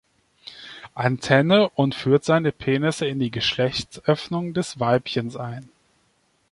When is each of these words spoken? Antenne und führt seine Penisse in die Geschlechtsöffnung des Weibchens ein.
Antenne 0.95 1.69
und 1.69 1.93
führt 1.93 2.23
seine 2.25 2.51
Penisse 2.51 3.05
in 3.05 3.19
die 3.19 3.29
Geschlechtsöffnung 3.29 4.55
des 4.55 4.79
Weibchens 4.79 5.37
ein. 5.37 5.69